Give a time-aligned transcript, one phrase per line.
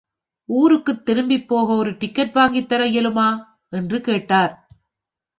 [0.45, 3.27] ஊருக்குத் திரும்பிப் போக ஒரு டிக்கெட் வாங்கித் தர இயலுமா?
[3.69, 4.53] என்று கேட்டார்.